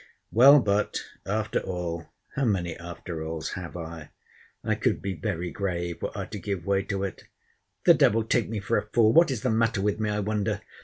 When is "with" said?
9.83-9.99